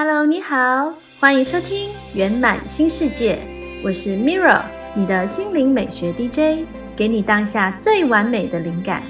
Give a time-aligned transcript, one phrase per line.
[0.00, 3.40] Hello，你好，欢迎收听圆满新世界，
[3.84, 4.62] 我是 Mirra，
[4.94, 9.02] 你的心灵美学 DJ，给你当下最完美的灵感。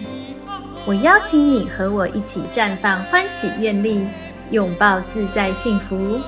[0.86, 4.08] 我邀请你和我一起绽放欢喜愿力，
[4.50, 6.22] 拥抱自在幸福，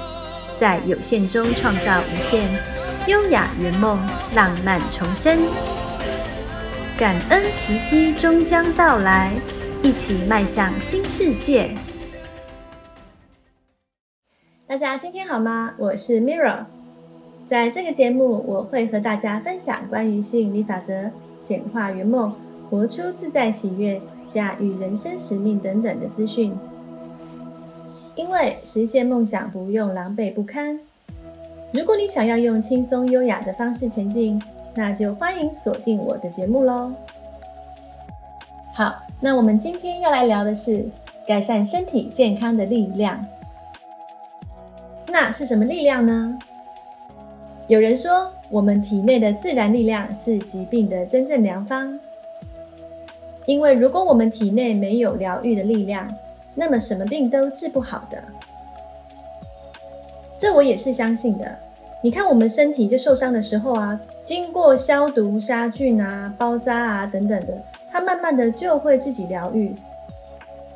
[0.55, 2.47] 在有限中创造无限，
[3.07, 3.99] 优雅圆梦，
[4.35, 5.39] 浪漫重生，
[6.99, 9.33] 感恩奇迹终将到来，
[9.83, 11.75] 一起迈向新世界。
[14.71, 15.75] 大家今天好吗？
[15.77, 16.59] 我是 Mirra，
[17.45, 22.33] 在这个节目我会和大家分享关于吸引力法则、显化圆梦、
[22.71, 26.57] 活出自在喜悦、驾驭人生使命等等的资讯。
[28.15, 30.79] 因为实现梦想不用狼狈不堪。
[31.73, 34.41] 如果你想要用轻松优雅的方式前进，
[34.77, 36.93] 那就欢迎锁定我的节目喽。
[38.73, 40.89] 好，那我们今天要来聊的是
[41.27, 43.27] 改善身体健康的力量。
[45.23, 46.39] 那是什么力量呢？
[47.69, 52.01] 有人说，我们体内的自然力量是疾病的真正良方。
[53.45, 56.11] 因为如果我们体内没有疗愈的力量，
[56.55, 58.25] 那么什么病都治不好的。
[60.39, 61.55] 这我也是相信的。
[62.03, 69.77] 你看，我们身体就受伤的时候啊，经过消毒、杀菌啊、包扎啊等等的，它慢慢的就会自己疗愈。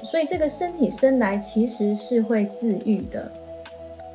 [0.02, 3.32] 所以，这个身体生来其实是会自愈的。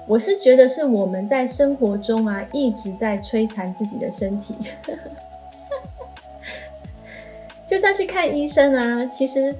[0.09, 4.55] 我是觉得是我们在生活中啊一直在摧残自己的身体，
[7.67, 9.55] 就算去看医生啊，其实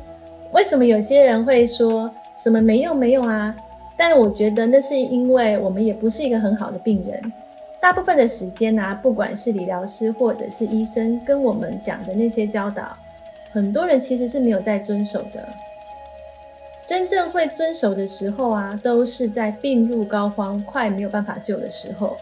[0.52, 3.56] 为什么有些人会说什么没用没用啊？
[3.96, 7.32] 但我觉得那是因为我们也不是一个很好的病人，
[7.80, 12.98] 大部分的时间啊，不管是理疗师或者是医生跟我们讲的那些教导，
[13.52, 15.48] 很多人其实是没有在遵守的。
[16.90, 22.18] 真正会遵守的时候啊，都是在病入膏肓、快没有办法救的时候。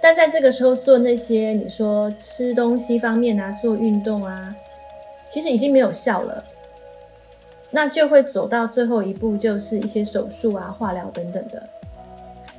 [0.00, 4.54] 但在这个时候做那些你说吃东西方面啊、做运动啊，
[5.28, 6.44] 其实已经没有效了。
[7.72, 11.60] 那就会走到最后一步，就是一些手术啊、化疗等等的。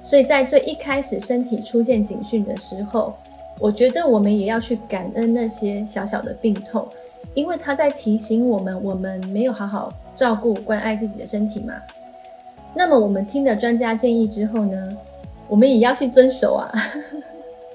[0.03, 3.15] 所以在最一开始身体出现警讯的时候，
[3.59, 6.85] 我觉得我们也要去感恩那些小小的病痛，
[7.35, 9.93] 因为他在提醒我们，我们没有好好。
[10.15, 11.73] 照顾关爱自己的身体嘛？
[12.73, 14.97] 那么我们听了专家建议之后呢，
[15.49, 16.71] 我们也要去遵守啊。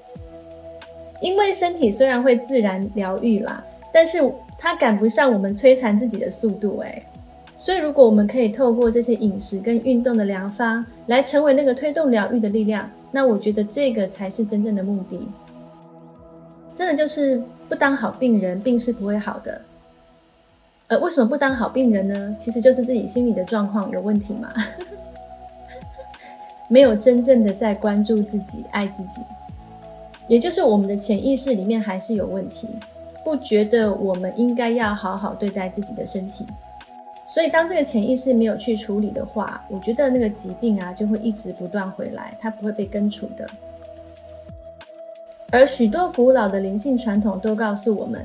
[1.20, 3.62] 因为身体虽然会自然疗愈啦，
[3.93, 4.19] 但是
[4.59, 7.03] 它赶不上我们摧残自己的速度哎。
[7.54, 15.28] 所以如果我们可以透过这些饮食跟运动的良方，来成为那个推动疗愈的力量，那我觉得这个才是真正的目的。
[16.81, 19.61] 真的就是不当好病人，病是不会好的。
[20.87, 22.35] 呃，为什么不当好病人呢？
[22.39, 24.51] 其实就是自己心理的状况有问题嘛，
[26.69, 29.21] 没有真正的在关注自己、爱自己，
[30.27, 32.67] 也就是我们的潜意识里面还是有问题，
[33.23, 36.47] 不觉得我们应该要好好对待自己的身体。
[37.27, 43.47] 所以当这个潜意识没有去处理的话，我觉得那个疾病啊就会一直不断回来，它不会被根除的。
[45.50, 48.25] 而许多古老的灵性传统都告诉我们。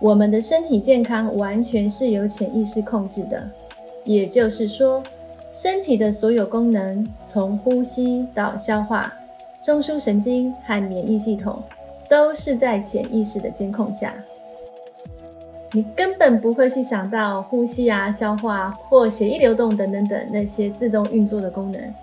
[0.00, 3.46] 我们的身体健康完全是由潜意识控制的，
[4.02, 5.02] 也就是说，
[5.52, 9.12] 身体的所有功能，从呼吸到消化、
[9.60, 11.62] 中枢神经和免疫系统，
[12.08, 14.14] 都是在潜意识的监控下。
[15.72, 21.94] 你根本不会去想到呼吸啊、消化或血液流动等等等那些自动运作的功能，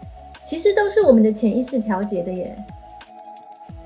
[0.44, 2.56] 其实都是我们的潜意识调节的耶。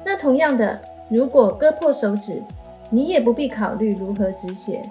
[0.03, 2.41] 那同样的，如果割破手指，
[2.89, 4.89] 你也不必考虑如何止血，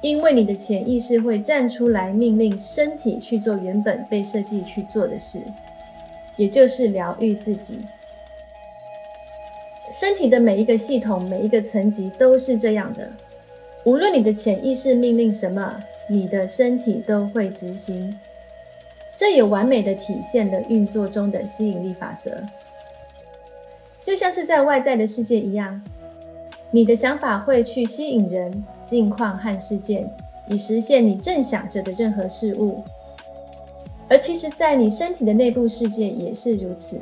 [0.00, 5.40] 因为你的潜意识会站出来命令身体去做原本被设计去做的事，
[6.36, 7.78] 也就是疗愈自己。
[9.90, 13.10] 身体的每一个系统、每一个层级都是这样的，
[13.84, 18.18] 无论你的潜意识命令什么，你的身体都会执行。
[19.16, 22.42] 这也完美的体现了运作中的吸引力法则，
[24.04, 25.80] 就像是在外在的世界一样。
[26.70, 30.14] 你的想法会去吸引人、境况和事件，
[30.46, 32.84] 以实现你正想着的任何事物。
[34.10, 37.00] 而其实，在你身体的内部世界也是如此。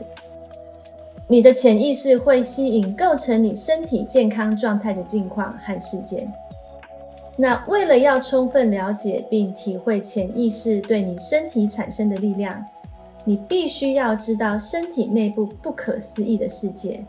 [1.26, 6.32] 你的潜意识会吸引构成你身体健康状态的境况和事件。
[7.34, 12.64] 那为了要充分了解并体会潜意识对你身体产生的力量，
[13.24, 17.04] 你必须要知道身体内部不可思议的世界，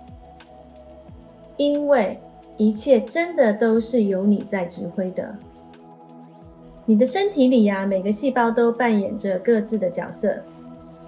[1.58, 2.20] 因为。
[2.56, 5.36] 一切真的都是由你在指挥的。
[6.86, 10.38] 你的身体里呀，每个细胞都扮演着各自的角色，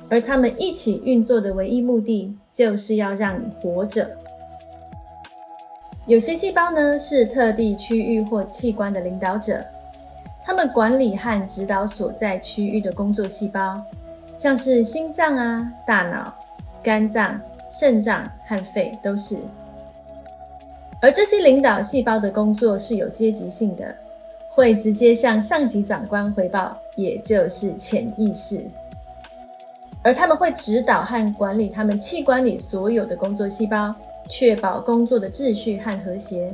[0.10, 4.10] 而他们一起运作的唯一目的，就是要让你活着。
[6.08, 9.63] 有些细胞呢，是特地区域或器官的领导者，
[10.44, 13.80] 他们管理和指导所在区域的工作细胞，
[14.36, 16.34] 像是心脏啊、大脑、
[16.84, 17.40] 肝脏、
[17.72, 19.38] 肾脏和肺都是。
[21.02, 23.96] 而这些领导细胞的工作是有阶级性的，
[24.50, 28.66] 会直接向上级长官汇报，也就是潜意识。
[30.02, 33.94] 而他们会指导和管理他们器官里所有的工作细胞。
[34.28, 36.52] 确保工作的秩序和和谐，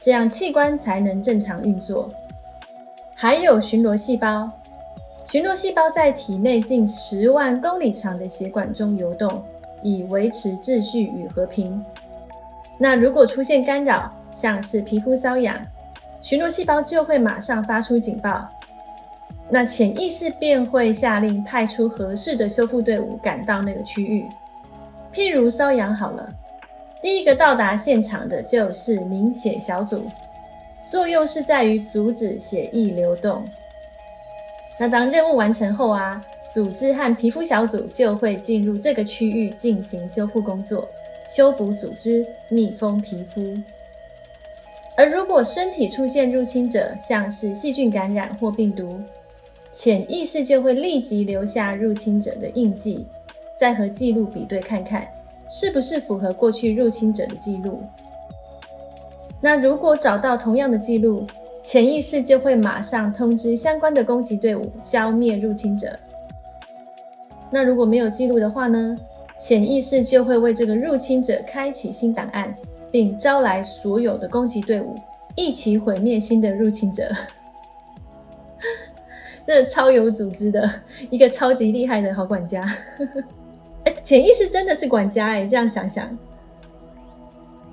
[0.00, 2.10] 这样器官才能正常运作。
[3.14, 4.50] 还有巡逻细胞，
[5.28, 9.42] 巡逻细胞在体内近十万公里长的血管中游动，
[9.82, 11.84] 以维持秩序与和平。
[12.78, 15.60] 那如果出现干扰，像是皮肤瘙痒，
[16.22, 18.48] 巡逻细胞就会马上发出警报，
[19.50, 24.24] 那潜意识便会下令派出合适的修复队伍赶到那个区域。
[25.12, 26.32] 譬如瘙痒好了。
[27.02, 30.02] 第一个到达现场的就是凝血小组，
[30.84, 33.44] 作用是在于阻止血液流动。
[34.78, 40.86] 那当任务完成后啊，组织和皮肤小组就会进入这个区域进行修复工作，
[41.26, 43.56] 修补组织、密封皮肤。
[44.96, 48.98] 而如果身体出现入侵者，像是细菌感染或病毒，
[49.72, 53.06] 潜意识就会立即留下入侵者的印记，
[53.54, 55.06] 再和记录比对看看。
[55.48, 57.82] 是不是符合过去入侵者的记录？
[59.40, 61.24] 那如果找到同样的记录，
[61.66, 65.98] 潜意识就会马上通知相关的攻击队伍消灭入侵者。
[67.50, 68.96] 那如果没有记录的话呢？
[69.36, 72.54] 潜意识就会为这个入侵者开启新档案，
[72.92, 74.94] 并招来所有的攻击队伍，
[75.34, 77.10] 一起毁灭新的入侵者。
[79.44, 80.70] 这超有组织的
[81.10, 82.64] 一个超级厉害的好管家。
[84.04, 86.16] 潜意识真的是管家哎，这样想想，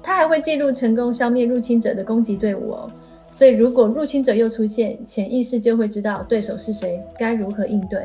[0.02, 2.92] 他还会记录成功消灭入侵者的攻击队伍哦。
[3.34, 8.00] 所以如果入侵者又出现，潜意识就会知道对手是谁，该如何应对。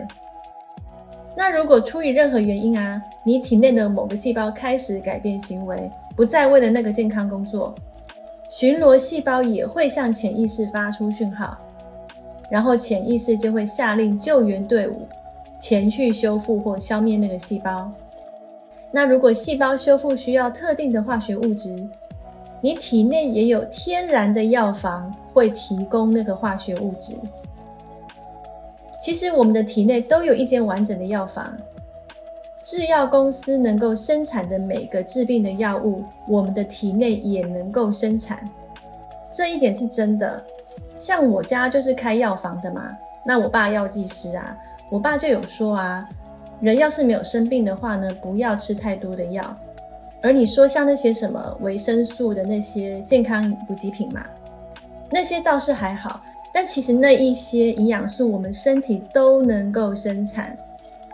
[1.36, 7.74] 那如果出于任何原因啊，你体内的某个细胞开始改变行为，不再为了那个健康工作，
[8.50, 11.56] 巡逻细胞也会向潜意识发出讯号，
[12.50, 15.06] 然后潜意识就会下令救援队伍。
[15.60, 17.90] 前去修复或消灭那个细胞。
[18.90, 21.76] 那如果细胞修复需要特定的化学物质，
[22.60, 27.14] 你体内也有天然的药房会提供那个化学物质。
[29.00, 31.56] 其实我们的体内都有一间完整的药房，
[32.64, 38.48] 制药公司能够生产的每个治病的药物，我们的体内也能够生产。
[39.30, 40.42] 这一点是真的。
[40.96, 42.90] 像我家就是开药房的嘛，
[43.24, 44.56] 那我爸药剂师啊。
[44.90, 46.08] 我爸就有说啊，
[46.60, 49.56] 人要是没有生病的话呢，不要吃太多的药。
[50.22, 54.24] 而你说像那些什么维生素的那些健康补给品嘛，
[55.10, 56.20] 那些倒是还好。
[56.52, 60.56] 但其实那一些营养素我们身体都能够生产。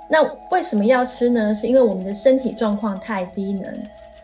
[0.08, 1.54] 那为什么要吃呢？
[1.54, 3.76] 是因为我们的身体状况太低能，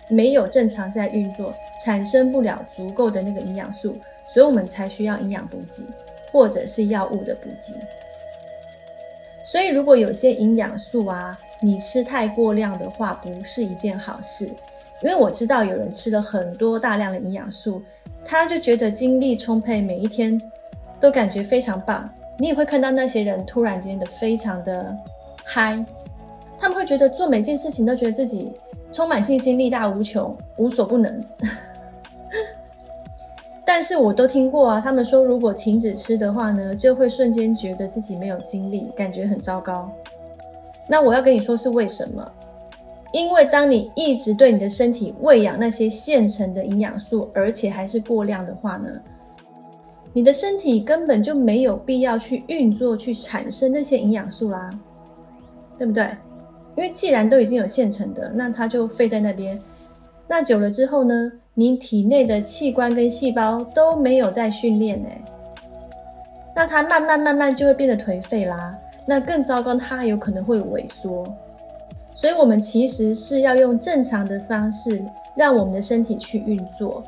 [0.09, 1.53] 没有正常在运作，
[1.85, 3.97] 产生不了足够的那个营养素，
[4.29, 5.83] 所以我们才需要营养补给
[6.33, 7.75] 或者是药物的补给。
[9.43, 14.49] 所以，如果有些营养素啊，你吃太过量的话，不是一件好事。
[15.03, 17.83] 因为我知道有人吃了很多大量的营养素，
[18.25, 20.41] 他就觉得精力充沛，每一天
[21.01, 22.09] 都感觉非常棒。
[22.39, 24.95] 你也会看到那些人突然间的非常的
[25.45, 25.85] 嗨，
[26.59, 28.53] 他们会觉得做每件事情都觉得自己
[28.93, 31.23] 充满信心，力大无穷，无所不能。
[33.65, 39.91] 但是我都听过啊，他们说如果停止吃的话呢，就会瞬间觉得自己没有精力，感觉很糟糕。
[40.87, 42.33] 那我要跟你说是为什么？
[43.13, 48.89] 因为当你一直对你的身体喂养那些现成的营养素，而且还是过量的话呢，
[50.13, 54.71] 你的身体根本就没有必要去运作去产生那些营养素啦，
[55.77, 56.09] 对不对？
[56.77, 59.59] 因为既然都已经有现成的，那它就废在那边。
[60.29, 61.33] 那久了之后呢？
[61.53, 65.09] 你体内的器官跟细胞都没有在训练呢，
[66.55, 68.73] 那它慢慢慢慢就会变得颓废啦。
[69.05, 71.27] 那更糟糕，它有可能会萎缩。
[72.15, 75.03] 所以，我们其实是要用正常的方式，
[75.35, 77.03] 让我们的身体去运作。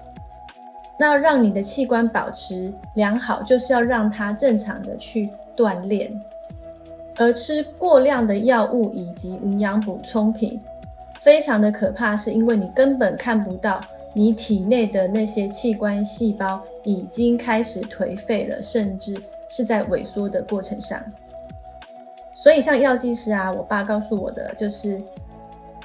[0.98, 6.12] 那让你的器官保持良好，就是要让它正常的去锻炼。
[7.16, 10.60] 而吃过量的药物以及营养补充品，
[11.20, 13.80] 非常的可怕，是因为你根本看不到。
[14.14, 19.16] 你体内的那些器官细胞已经开始颓废了，甚至
[19.48, 21.02] 是在萎缩的过程上。
[22.34, 25.00] 所以像药剂师啊，我爸告诉我的就是，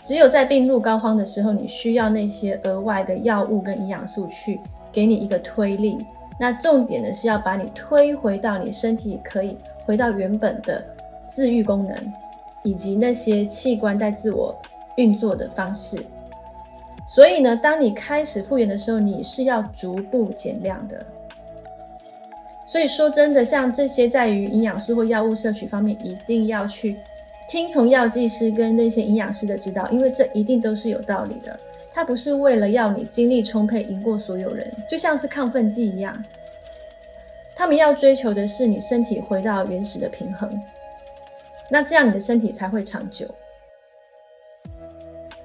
[0.04, 4.60] 只有在病入膏肓的时候，你需要那些额外的药物跟营养素去
[4.92, 6.06] 给你一个推力。
[6.40, 10.84] 那重点的是要把你推回到你身体可以回到原本的
[11.28, 12.14] 自愈功能，
[12.64, 14.56] 以及那些器官在自我
[14.96, 15.98] 运作的方式。
[17.08, 21.06] 所以呢，当你开始复原的时候，你是要逐步减量的。
[22.68, 26.98] 所以说真的，像这些在于营养素或药物摄取方面，一定要去
[27.48, 31.58] 听从药剂师跟那些营养师的指导，因为这一定都是有道理的。
[31.94, 36.24] 它不是为了要你精力充沛赢过所有人，就像是亢奋剂一样，
[37.56, 40.48] 他们要追求的是你身体回到原始的平衡，
[41.70, 43.26] 那这样你的身体才会长久。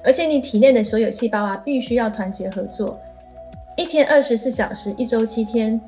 [0.05, 2.99] 而且你体内的所有细胞啊，必须要团结合作，
[3.77, 5.81] 一天二十四小时，一周七天，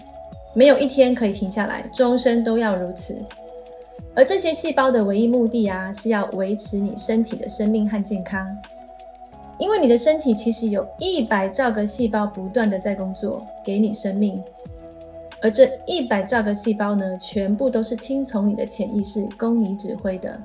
[0.55, 3.17] 没有一天可以停下来，终身都要如此。
[4.15, 8.47] 而这些细胞的唯一目的啊，是要维持你身体的生命和健康。
[9.59, 14.41] 因为你的身体其实有一百兆个细胞不断的在工作，给你生命。
[15.43, 20.41] 而这一百兆个细胞呢，全部都是听从你的潜意识供你指挥的。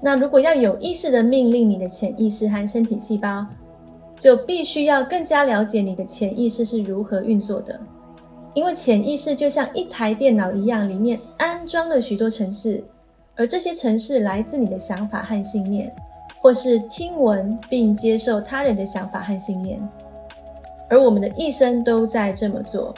[0.00, 3.46] 那如果要有意识的命令你的潜意识和身体细胞，
[4.18, 7.80] 就必须要更加了解你的潜意识是如何运作的。
[8.54, 12.82] 因为潜意识就像一台电脑一样，里面安装了许多城市，
[13.34, 15.92] 而这些城市来自你的想法和信念，
[16.40, 19.80] 或是听闻并接受他人的想法和信念。
[20.88, 22.94] 而我们的一生都在这么做。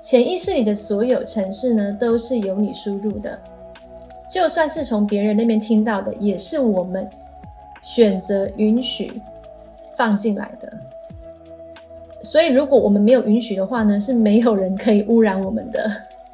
[0.00, 3.38] 潜意识里的所有城市呢，都是由你输入的。
[4.30, 7.06] 就算是从别人那边听到的，也是我们
[7.82, 9.20] 选择允许
[9.94, 10.72] 放进来的。
[12.22, 15.90] 所以，如果我们没有允许的话呢，是没有人可以污染我们的。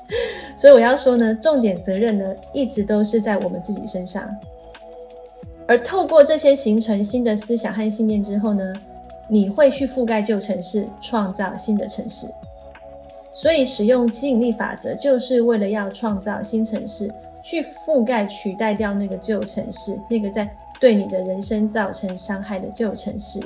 [0.56, 4.28] 所以我要说呢，重点责任呢，一直都是在我们自己身上。
[5.66, 8.72] 而透过这些形成新的思想和信念之后呢，
[9.28, 12.26] 你会去覆盖旧城市，创造新的城市。
[13.32, 17.10] 所以，使用吸引力法则，就是为了要创造新城市。
[17.42, 20.50] 去覆盖、取代掉那个旧城市，那个在
[20.80, 23.38] 对你的人生造成伤害的旧城市。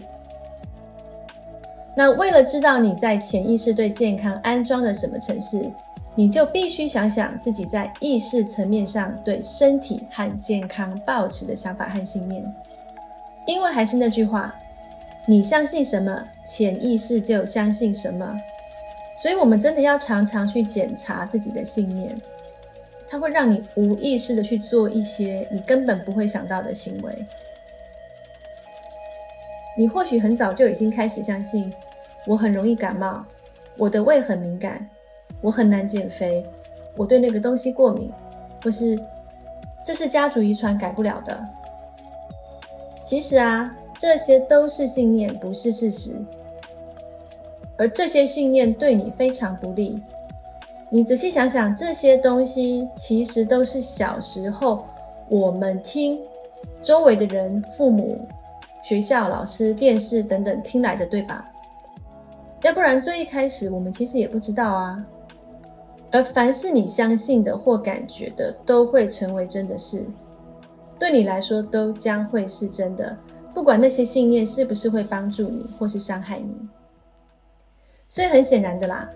[2.00, 5.70] 那为了知道你在潜意识对健康安装了什么城市，
[6.14, 12.42] 你就必须想想自己在意识层面上对身体和健康抱持的想法和信念。
[13.46, 14.54] 因为还是那句话，
[15.26, 18.34] 你相信什么，潜意识就相信什么。
[19.14, 22.18] 所以，我们真的要常常去检查自己的信念。
[23.10, 27.26] 它会让你无意识的去做一些你根本不会想到的行为。
[29.76, 31.72] 你或许很早就已经开始相信，
[32.30, 33.24] 我很容易感冒，
[33.76, 34.88] 我的胃很敏感，
[35.40, 36.46] 我很难减肥，
[36.96, 38.08] 我对那个东西过敏，
[38.62, 38.96] 或是
[39.84, 41.44] 这是家族遗传改不了的。
[43.02, 46.12] 其实啊，这些都是信念，不是事实。
[47.76, 50.00] 而这些信念对你非常不利。
[50.88, 54.84] 你仔细想想，这些东西其实都是小时候
[55.28, 56.16] 我们听
[56.80, 58.20] 周围的人、父母、
[58.84, 61.44] 学校、老师、电视等等听来的，对吧？
[62.62, 65.04] 要不然最一开始我们其实也不知道啊。
[66.12, 70.04] 而凡是你相信的或感觉的，都会成为真的事，
[70.98, 73.16] 对你来说都将会是真的，
[73.54, 76.54] 不管那些信念是不是会帮助你或是伤害你。
[78.08, 79.08] 所以很显然的啦。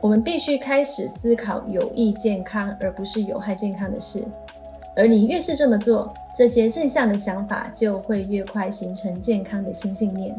[0.00, 4.24] 我们必须开始思考有益健康，而不是有害健康的事。
[4.96, 10.34] 而你越是这么做，这些正向的想法就会越快形成健康的新信念。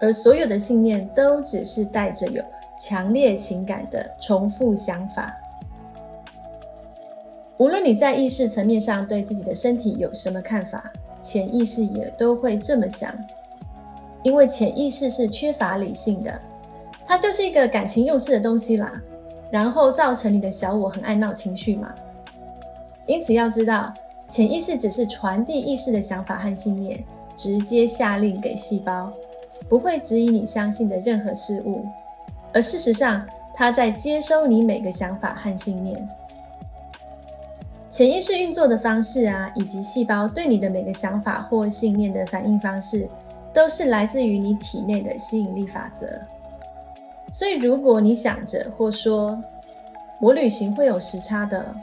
[0.00, 2.42] 而所有的信念都只是带着有
[2.78, 5.34] 强烈情感的重复想法。
[7.56, 10.84] 无论你在意识层面上对自己的身体有什么看法，
[11.20, 13.12] 潜意识也都会这么想，
[14.22, 16.40] 因为潜意识是缺乏理性的。
[17.04, 18.92] 它就是一个感情用事的东西啦，
[19.50, 21.92] 然后造成你的小我很爱闹情绪嘛。
[23.06, 23.92] 因此要知道，
[24.28, 27.02] 潜意识只是传递意识的想法和信念，
[27.34, 29.10] 直接下令给细胞，
[29.68, 31.84] 不会指引你相信的任何事物。
[32.52, 36.08] 而事实上，它在接收你每个想法和信念。
[37.90, 43.08] 潜意识运作的方式啊，以及细胞对你的每个想法或信念的反应方式，
[43.52, 46.06] 都是来自于你体内的吸引力法则。
[47.30, 49.42] 所以，如果你想着或说
[50.20, 51.74] 我旅行会有时差的，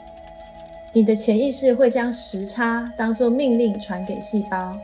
[0.92, 4.76] 你的潜意识会将时差当作命令传给细胞，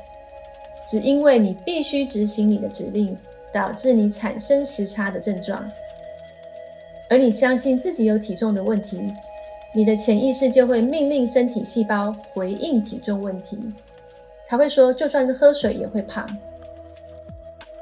[0.87, 3.17] 只因为你必须执行你的指令，
[3.53, 5.63] 导致你产生时差的症状。
[7.09, 9.13] 而你相信自己有体重的问题，
[9.75, 13.59] 你的潜意识就会命令身体细胞回应体重问题，
[14.45, 16.27] 才会说就算是喝水也会胖，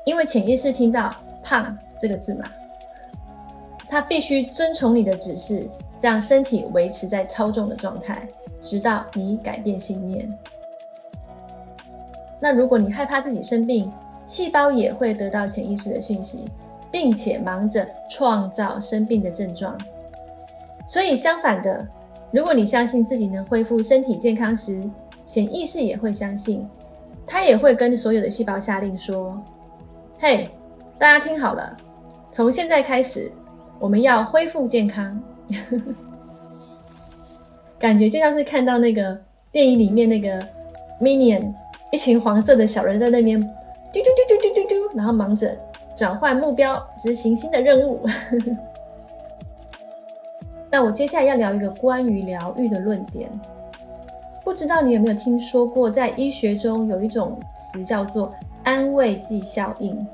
[0.04, 2.50] 因为潜意识听到“胖”这个字嘛，
[3.88, 5.68] 它必须遵从你的指示，
[6.00, 8.28] 让身体维持在超重的状态，
[8.60, 10.28] 直到你改变信念。
[12.40, 13.92] 那如果你害怕自己生病，
[14.26, 16.46] 细胞也会得到潜意识的讯息，
[16.90, 19.76] 并且忙着创造生病的症状。
[20.88, 21.86] 所以相反的，
[22.30, 24.82] 如果你相信自己能恢复身体健康时，
[25.26, 26.66] 潜意识也会相信，
[27.26, 29.40] 它也会跟所有的细胞下令说
[30.18, 30.48] ：“嘿，
[30.98, 31.76] 大家听好了，
[32.32, 33.30] 从现在开始，
[33.78, 35.20] 我们要恢复健康。
[37.78, 39.18] ”感觉就像是看到那个
[39.52, 40.40] 电影里面那个
[41.00, 41.52] Minion。
[41.90, 45.56] 一群黄色的小人在那边嘟嘟嘟嘟嘟嘟嘟，然后忙着
[45.96, 48.00] 转换目标、执行新的任务。
[50.70, 53.28] 那我接下来要聊一个关于疗愈的论点。
[54.44, 58.32] 不知道你有没有听说过，在医学中有一种词叫做
[58.62, 60.06] 安慰剂效应，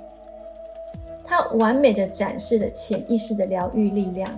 [1.23, 4.31] 它完美的展示了潜意识的疗愈力量。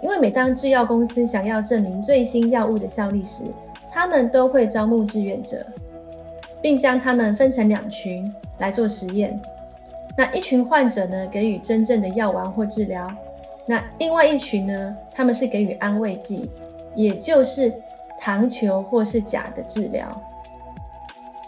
[0.00, 3.44] 因为每当制药公司想要证明最新药物的效力时，
[3.90, 5.64] 他们都会招募志愿者。
[6.62, 9.38] 并将他们分成两群来做实验。
[10.16, 13.08] 那一群患者呢，给予真正的药丸或治疗；
[13.66, 16.50] 那另外一群呢，他们是给予安慰剂，
[16.94, 17.72] 也就是
[18.20, 20.06] 糖球或是假的治疗。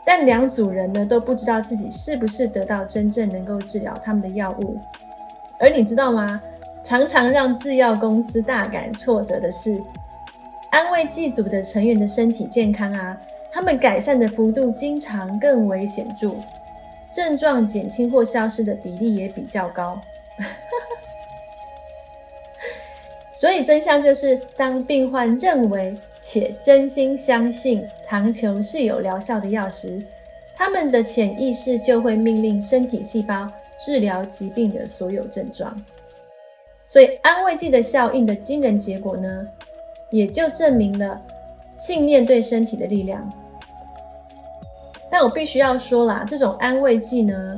[0.04, 4.76] 但两组人呢，都不知道自己是不是得到真正能够治疗他们的药物。
[5.61, 6.40] 而你知道吗？
[6.83, 9.80] 常常让制药公司大感挫折的是，
[10.71, 13.16] 安慰剂组的成员的身体健康啊。
[13.55, 16.33] 他们改善的幅度经常更为显著，
[17.13, 19.97] 症状减轻或消失的比例也比较高。
[23.33, 30.03] 所以真相就是，当病患认为且真心相信糖球是有疗效的药时，
[30.57, 35.81] 他们的潜意识就会命令身体细胞治疗疾病的所有症状。
[36.88, 39.47] 所以安慰剂的效应的惊人结果呢，
[40.11, 41.21] 也就证明了
[41.77, 43.33] 信念对身体的力量。
[45.14, 47.57] 但我必须要说啦，这种安慰剂呢，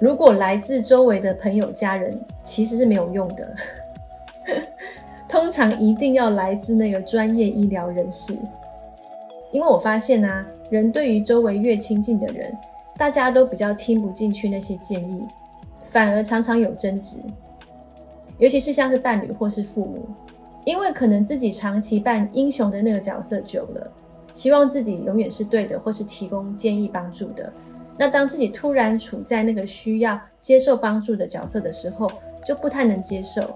[0.00, 3.54] 如果来自周围的朋友、家人，其实是没有用的。
[5.28, 8.32] 通常一定要来自那个专业医疗人士，
[9.52, 12.50] 因为我发现啊，人对于周围越亲近的人，
[12.96, 15.22] 大家都比较听不进去那些建议，
[15.82, 17.18] 反而常常有争执。
[18.38, 20.08] 尤其是像是伴侣或是父母，
[20.64, 23.92] 因为可能自己长期扮英雄的那个角色久了。
[24.38, 27.52] 希望自己永远是对的，或是提供建议帮助的。
[27.96, 32.08] 那当自己突然处在那个需要接受帮助的角色的时候，
[32.46, 33.52] 就不太能接受，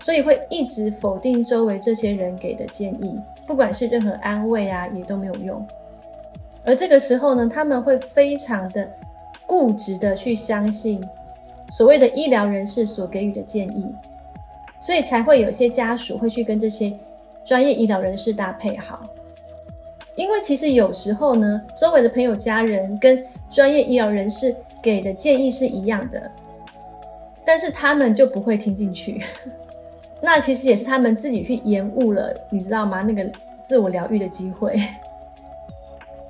[0.00, 5.66] 所以会一直否定周围这些人给的建议，不管是任何安慰啊，也都没有用。
[6.66, 8.86] 而这个时候呢，他们会非常的
[9.46, 11.02] 固执的去相信
[11.72, 13.86] 所谓的医疗人士所给予的建议，
[14.78, 16.94] 所以才会有些家属会去跟这些
[17.46, 19.00] 专业医疗人士搭配好。
[20.16, 26.30] 因为其实有时候呢，周围的朋友、家人跟专业医疗人士给的建议是一样的，
[27.44, 29.22] 但是他们就不会听进去。
[30.22, 33.02] 那其实也是他们自己去延误了，你知道吗？
[33.02, 33.28] 那个
[33.62, 34.80] 自我疗愈的机会，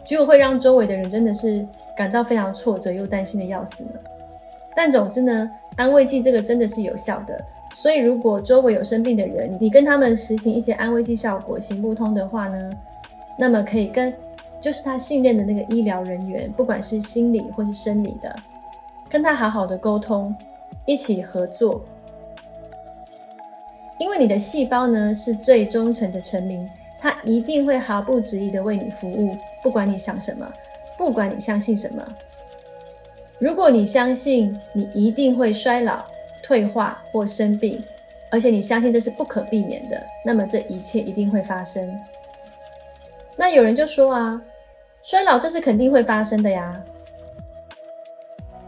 [0.03, 1.65] 结果会让周围的人真的是
[1.97, 3.91] 感到非常挫折又担心的要死呢。
[4.75, 7.39] 但总之呢，安慰剂这个真的是有效的，
[7.75, 12.71] 所以如果周围有生病的人，你跟他们实行一些安慰剂效果行不通的话呢？
[13.37, 14.15] 那么可以跟，
[14.61, 18.35] 就是他信任的那个医疗人员，不管是心理或是生理的，
[19.09, 20.35] 跟他好好的沟通，
[20.87, 21.85] 一起合作。
[23.99, 26.69] 因为你的细胞呢是最忠诚的臣民，
[26.99, 30.53] 他一定会毫不迟疑的为你服务，不管你想什么，
[30.99, 32.05] 不管你相信什么。
[33.39, 36.05] 如果你相信你一定会衰老、
[36.43, 37.83] 退化或生病，
[38.31, 42.01] 而且你相信这是不可避免的，那么这一切一定会发生。
[43.37, 44.41] 那有人就说啊，
[45.03, 46.81] 衰老这是肯定会发生的呀。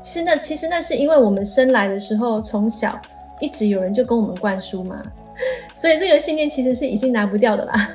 [0.02, 3.00] 其实那其实那是因为我们生来的时候，从小
[3.40, 5.02] 一直有人就跟我们灌输嘛，
[5.76, 7.90] 所以这个信念其实是已经拿不掉的啦。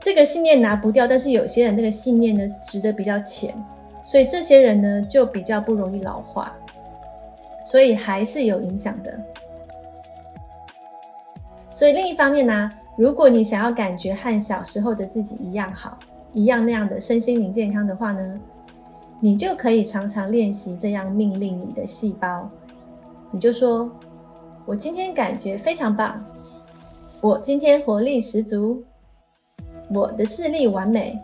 [0.00, 3.52] 这个信念拿不掉，但是有些人那个信念呢，值得比较浅，
[4.04, 6.54] 所以这些人呢就比较不容易老化，
[7.64, 9.18] 所以还是有影响的。
[11.72, 12.70] 所以另一方面呢。
[12.98, 15.96] 如果你想要感觉和小时候的自己一样好，
[16.32, 18.34] 一样那样的身心灵健康的话呢，
[19.20, 22.50] 你就可以常常练习这样命令你的细胞。
[23.30, 23.88] 你就说
[24.66, 26.20] ：“我今天感觉非常棒，
[27.20, 28.82] 我今天活力十足，
[29.94, 31.16] 我的视力完美，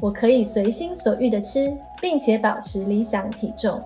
[0.00, 3.78] 我可以随心所欲的吃，并且保持理想体重。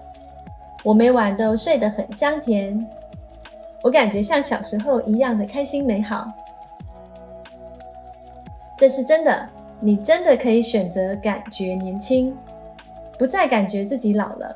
[0.85, 2.87] 我每晚都睡得很香甜，
[3.83, 6.33] 我感觉像小时候一样的开心美好。
[8.76, 9.48] 这是真的，
[9.80, 12.36] 你真的可以选择感觉年轻，
[13.18, 14.54] 不再感觉自己老了。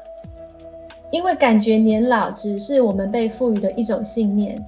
[1.11, 4.64] 因为感觉年老只是我们被赋予的一种信念，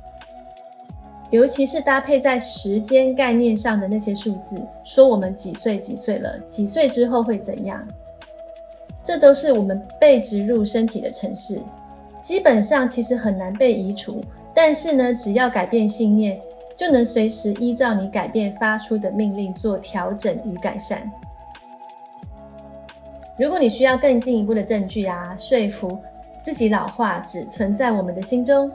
[1.31, 7.87] 尤其是搭配在时间概念上的那些数字，说我们几岁几岁了，几岁之后会怎样，
[9.05, 11.61] 这都是我们被植入身体的程式，
[12.21, 14.21] 基本上其实很难被移除。
[14.53, 16.41] 但是呢，只要改变信念，
[16.83, 21.09] 就能随时依照你改变发出的命令做调整与改善。
[23.39, 25.97] 如果你需要更进一步的证据啊，说服。
[26.41, 28.69] 自己老化只存在我们的心中，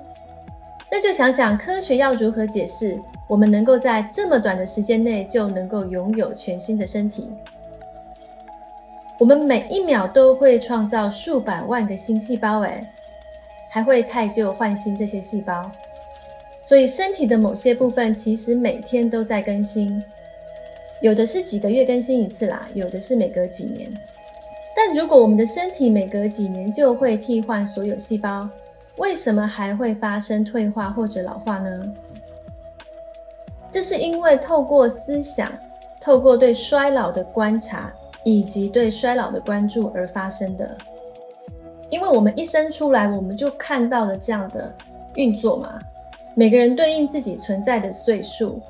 [0.90, 7.30] 那就想想科学要如何解释我们能够在这么短的时间内就能够拥有全新的身体？
[9.20, 12.90] 我们每一秒都会创造数百万个新细胞，哎，
[13.70, 15.70] 还会太旧换新这些细胞，
[16.68, 20.04] 所以身体的某些部分其实每天都在更新，
[21.00, 23.90] 有的是几个月更新一次啦，有的是每隔几年。
[24.76, 28.50] 但如果我们的身体每隔几年就会替换所有细胞，
[28.98, 31.94] 为什么还会发生退化或者老化呢？
[33.72, 35.50] 这是因为透过思想、
[36.02, 37.94] 透过对衰老的观察
[38.26, 40.78] 以及对衰老的关注而发生的。
[41.90, 44.76] 因为我们一生出来，我们就看到了这样的
[45.16, 45.80] 运作嘛。
[46.38, 48.62] 每个人对应自己存在的岁数，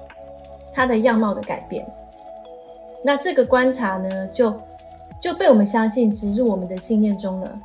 [0.74, 1.86] 他的样貌的改变。
[3.04, 4.54] 那这个观察呢，就。
[5.20, 7.60] 就被我们相信植入我们的信念中了，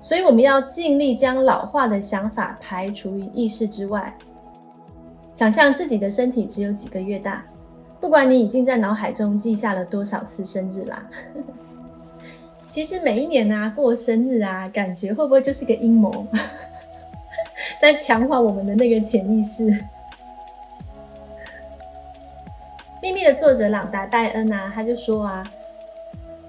[0.00, 4.12] 所以我们要尽力将老化的想法排除于意识之外。
[5.32, 7.44] 想象自己的身体只有几个月大，
[8.00, 11.08] 不管你已经在脑海中记下了多少次生日啦。
[12.66, 16.26] 其实每一年啊过生日啊，感觉会不会就是个阴谋，
[17.80, 19.84] 在强化我们的那个潜意识？
[23.02, 25.44] 秘密的作者朗达·拜恩啊，他就说啊。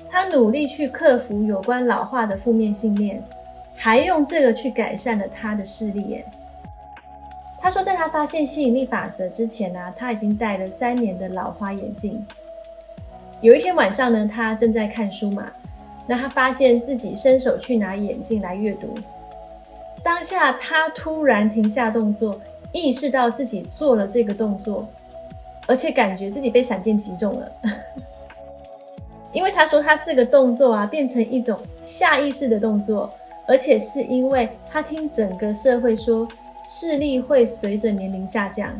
[0.08, 3.22] 他努力去克服有关老化的负面信念，
[3.76, 6.04] 还用这个去改善了他的视力。
[6.04, 6.26] 耶。
[7.60, 12.26] 他说，在他发现吸引力法则之前呢，他已经戴了三年的老花眼镜。
[13.42, 15.52] 有一天晚上呢，他正在看书嘛，
[16.08, 18.96] 那他发现自己伸手去拿眼镜来阅读，
[20.06, 22.40] 当下他突然停下动作，
[22.72, 24.88] 意识到自己做了这个动作，
[25.66, 27.52] 而且感觉自己被闪电击中了。
[29.34, 33.12] 因为他说他这个动作啊，变成一种下意识的动作，
[33.48, 36.28] 而且是因为他听整个社会说
[36.68, 38.72] 视力会随着年龄下降，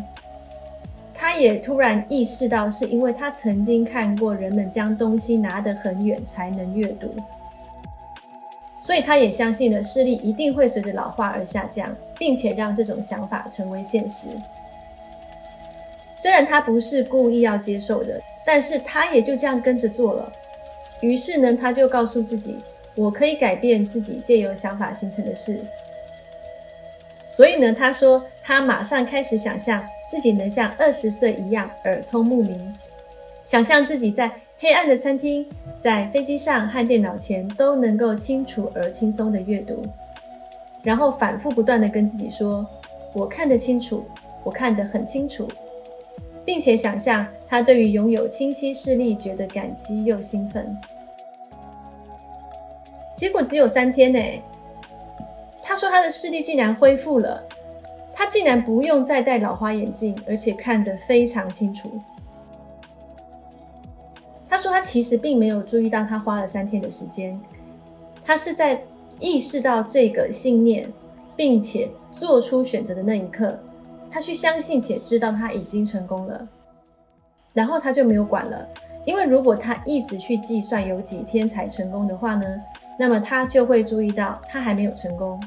[1.12, 7.12] 他也突然意识到是因为他曾经看过人们将东西拿得很远才能阅读，
[8.86, 14.28] 所以他也相信了视力一定会随着老化而下降，并且让这种想法成为现实。
[16.16, 20.32] 虽然他不是故意要接受的，但是他也就这样跟着做了。
[21.02, 22.60] 于是呢，他就告诉自己，
[22.94, 25.66] 我可以改变自己借由想法形成的事。
[27.26, 32.72] 所以呢，他说他马上开始想象自己能像二十岁一样耳聪目明，
[33.44, 34.32] 想象自己在
[34.66, 35.46] 黑暗的餐厅、
[35.78, 39.84] 在飞机上和电脑前都能够清楚而轻松的阅读，
[40.82, 42.66] 然后反复不断的跟自己说
[43.14, 44.04] ：“我看得清楚，
[44.44, 45.48] 我看得很清楚。”
[46.44, 50.76] 并且想象他对于拥有清晰视力觉得感激又兴奋。
[53.16, 54.20] 结果只有三天呢，
[55.62, 57.40] 他说他的视力竟然恢复了，
[58.12, 61.88] 他竟然不用再戴老花眼镜，而且看得非常清楚。
[64.56, 67.38] 他说他其实并没有注意到他花了三天的时间，
[68.24, 68.82] 他是在
[69.20, 70.90] 意识到这个信念，
[71.36, 73.60] 并且做出选择的那一刻。
[74.10, 76.48] 他去相信且知道他已经成功了，
[77.52, 78.66] 然后他就没有管了。
[79.04, 82.46] 因为如果他一直去计算有几天才成功的话呢，
[82.98, 85.38] 那么他就会注意到他还没有成功。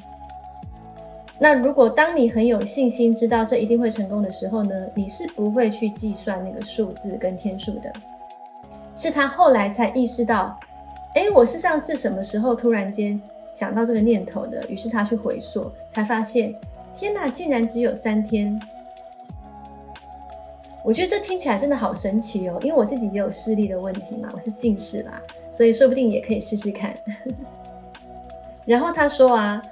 [1.39, 7.91] 那如果当你很有信心知道这一定会成功的时候呢，你是不会去计算那个数字跟天数的。
[8.99, 10.59] 是他后来才意识到，
[11.15, 13.21] 哎，我是上次什么时候突然间
[13.53, 14.67] 想到这个念头的？
[14.69, 16.53] 于是他去回溯，才发现。
[16.97, 18.61] 天哪，竟然只有三天！
[20.83, 26.93] 我觉得这听起来真的好神奇哦，因为我自己也有视力的问题嘛，我是近视啦，所以说不定也可以试试看。
[28.67, 29.63] 然后他说啊，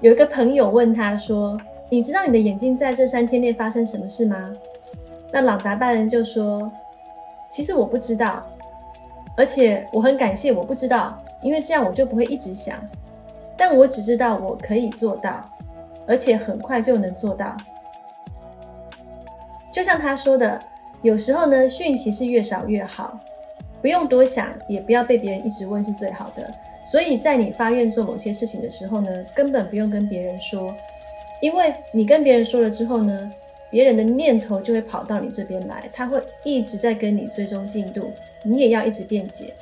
[0.00, 4.52] 有一个朋友问他说：“你知道你的眼睛在这三天内发生什么事吗？”
[5.32, 6.70] 那朗达拜恩就说
[7.50, 8.46] ：“其实我不知道，
[9.36, 12.76] 而且我很感谢我不知道，因为这样我就不会一直想。
[13.56, 15.48] 但我只知道我可以做到，
[16.06, 17.56] 而且很快就能做到。
[19.72, 20.60] 就像他说的，
[21.02, 23.18] 有时候呢，讯息是越少越好，
[23.80, 26.52] 不用多想，也不要被别人一直问是最好的。
[26.84, 30.74] 所以在你发愿做某些事情的时候呢，根本不用跟别人说，
[31.40, 33.32] 因为你跟别人说了之后呢。”
[33.72, 39.54] 别人的念头就会跑到你这边来，他会一直在跟你追踪进度，你也要一直辩解，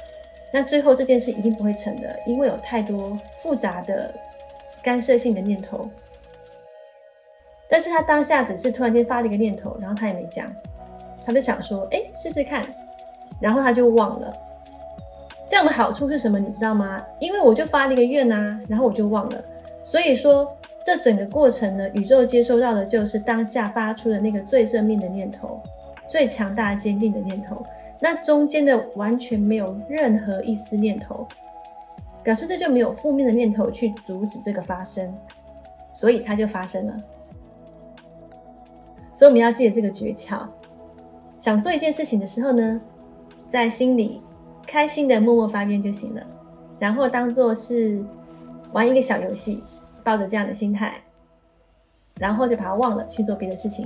[0.52, 4.12] 那最后这件事一定不会成的，因为有太多复杂的
[4.82, 5.88] 干涉性的念头。
[7.68, 10.52] 但是他当下只是突然间发了一个念头，然后他也没讲，
[11.24, 12.64] 他就想说，哎，试试看，
[13.40, 14.34] 然后他就忘了。
[15.48, 16.38] 这样的好处是什么？
[16.38, 17.04] 你知道吗？
[17.18, 19.44] 因为我就发了一个愿啊，然后我就忘了，
[19.84, 20.56] 所以说。
[20.82, 25.60] 这整个过程呢，宇宙接收到的就是当下发出的那个最正面的念头，
[26.08, 27.62] 最强大、坚定的念头。
[28.00, 31.26] 那中间的完全没有任何一丝念头，
[32.22, 35.14] 表示这就没有负面的念头去阻止这个发生，
[35.92, 36.96] 所以它就发生了。
[39.14, 40.46] 所以我们要记得这个诀窍：
[41.38, 42.80] 想做一件事情的时候呢，
[43.46, 44.22] 在心里
[44.66, 46.22] 开心的默默发愿就行了，
[46.78, 48.04] 然后当做是
[48.72, 49.62] 玩一个小游戏。
[50.02, 50.94] 抱着这样的心态，
[52.14, 53.84] 然后就把它忘了，去做别的事情。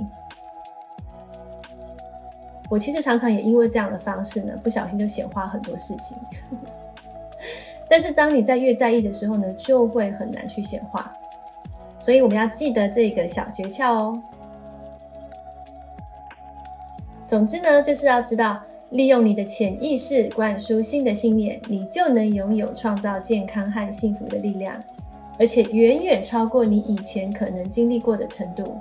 [2.69, 6.17] 我其实常常也因为这样的方式呢，不小心就显化很多事情。
[7.87, 11.13] 但是当你在越在意的时候呢，就会很难去显化。
[11.97, 14.21] 所以我们要记得这个小诀窍哦。
[17.27, 24.83] 总之呢，就是要知道，利用你的潜意识灌输新的信念，你就能拥有创造健康和幸福的力量。
[25.37, 28.77] 而且远远超过你以前可能经历过的程度。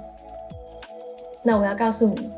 [1.43, 2.31] 那我要告诉你，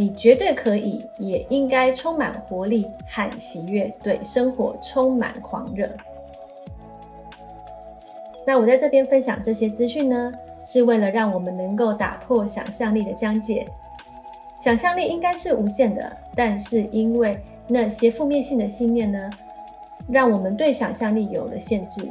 [0.00, 5.86] 你绝对可以，也应该充满活力和喜悦，对生活充满狂热。
[8.46, 10.32] 那我在这边分享这些资讯呢，
[10.64, 13.66] 是为了让我们能够打破想象力的疆界。
[14.58, 19.30] 想象力应该是无限的，但是因为那些负面性的信念呢，
[20.08, 22.08] 让我们对想象力有了限制。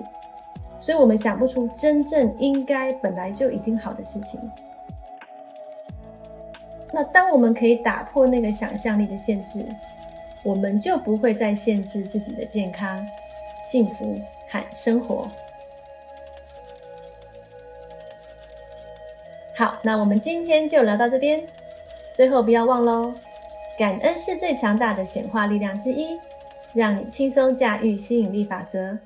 [0.80, 4.40] 所以我们想不出真正应该本来就已经好的事情。
[6.92, 9.66] 那当我们可以打破那个想象力的限制，
[10.44, 13.06] 我们就不会再限制自己的健康、
[13.64, 15.30] 幸福和生活。
[19.56, 21.44] 好，那我们今天就聊到这边。
[22.16, 23.14] 最后不要忘喽，
[23.78, 26.18] 感恩是最强大的显化力量之一，
[26.74, 28.98] 让你轻松驾驭吸引力法则。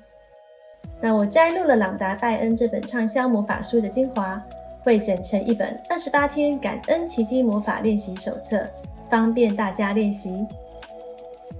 [1.00, 4.42] 那我摘录了朗达·拜恩这本畅销魔法书的精华，
[4.84, 8.68] 会整成一本二十八天感恩奇迹魔法练习手册，
[9.08, 10.46] 方便大家练习。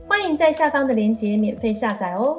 [0.06, 2.38] 欢迎在下方的链接免费下载哦。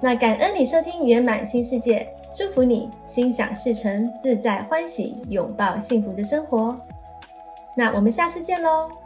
[0.00, 6.74] 那感恩你收听圆满新世界，祝福你心想事成，自在欢喜，拥抱幸福的生活。
[7.76, 8.99] 那我们下次见喽。